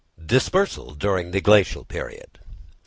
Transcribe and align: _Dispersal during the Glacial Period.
_Dispersal 0.19 0.97
during 0.97 1.29
the 1.29 1.41
Glacial 1.41 1.85
Period. 1.85 2.39